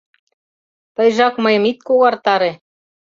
[0.95, 2.51] Тыйжак мыйым ит когартаре!..